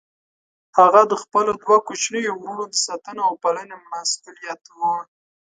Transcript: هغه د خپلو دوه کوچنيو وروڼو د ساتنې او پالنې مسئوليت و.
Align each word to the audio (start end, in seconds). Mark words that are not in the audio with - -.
هغه 0.77 1.01
د 1.11 1.13
خپلو 1.23 1.51
دوه 1.63 1.77
کوچنيو 1.87 2.31
وروڼو 2.37 2.65
د 2.69 2.75
ساتنې 2.85 3.21
او 3.27 3.33
پالنې 3.43 3.77
مسئوليت 3.91 4.61
و. 4.77 4.79